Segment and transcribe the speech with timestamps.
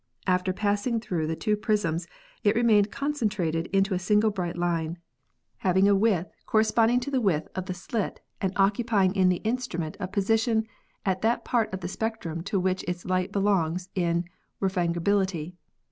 [0.25, 2.07] After pass ing through the two prisms
[2.43, 4.97] it remained concentrated into a single bright line,
[5.57, 7.73] having a width corresponding to the 298 ASTRONOMY width of the
[8.17, 10.65] slit and occupying in the instrument a position
[11.05, 14.25] at that part of the spectrum "to which its light belongs in
[14.59, 15.53] refrangibility.